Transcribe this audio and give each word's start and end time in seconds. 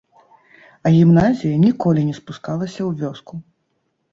А 0.85 0.91
гімназія 0.95 1.61
ніколі 1.65 2.07
не 2.09 2.15
спускалася 2.21 2.77
ў 2.77 2.91
вёску. 3.03 3.33